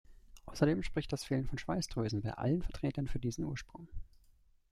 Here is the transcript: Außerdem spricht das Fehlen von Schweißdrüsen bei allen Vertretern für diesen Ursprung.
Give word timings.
Außerdem 0.47 0.81
spricht 0.81 1.13
das 1.13 1.23
Fehlen 1.23 1.45
von 1.45 1.59
Schweißdrüsen 1.59 2.23
bei 2.23 2.31
allen 2.31 2.63
Vertretern 2.63 3.07
für 3.07 3.19
diesen 3.19 3.45
Ursprung. 3.45 3.87